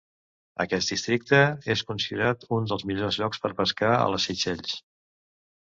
[0.63, 1.41] Aquest districte
[1.75, 4.77] és considerat un dels millors llocs per pescar a les Seychelles.